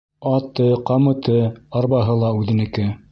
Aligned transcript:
Аты, 0.29 0.65
ҡамыты, 0.91 1.35
арбаһы 1.81 2.17
ла 2.25 2.33
үҙенеке. 2.39 2.87